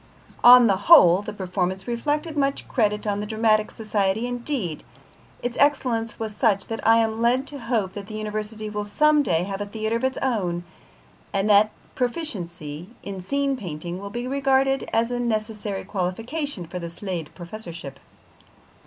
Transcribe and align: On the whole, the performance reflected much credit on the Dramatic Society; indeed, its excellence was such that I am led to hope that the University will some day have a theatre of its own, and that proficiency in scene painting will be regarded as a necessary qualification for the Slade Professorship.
On 0.43 0.65
the 0.65 0.77
whole, 0.89 1.21
the 1.21 1.31
performance 1.31 1.87
reflected 1.87 2.35
much 2.35 2.67
credit 2.67 3.05
on 3.05 3.19
the 3.19 3.27
Dramatic 3.27 3.69
Society; 3.69 4.25
indeed, 4.25 4.83
its 5.43 5.55
excellence 5.59 6.17
was 6.17 6.35
such 6.35 6.65
that 6.69 6.79
I 6.87 6.97
am 6.97 7.21
led 7.21 7.45
to 7.45 7.59
hope 7.59 7.93
that 7.93 8.07
the 8.07 8.15
University 8.15 8.67
will 8.67 8.83
some 8.83 9.21
day 9.21 9.43
have 9.43 9.61
a 9.61 9.65
theatre 9.67 9.97
of 9.97 10.03
its 10.03 10.17
own, 10.17 10.63
and 11.31 11.47
that 11.51 11.69
proficiency 11.93 12.89
in 13.03 13.21
scene 13.21 13.55
painting 13.55 13.99
will 13.99 14.09
be 14.09 14.25
regarded 14.27 14.89
as 14.91 15.11
a 15.11 15.19
necessary 15.19 15.85
qualification 15.85 16.65
for 16.65 16.79
the 16.79 16.89
Slade 16.89 17.29
Professorship. 17.35 17.99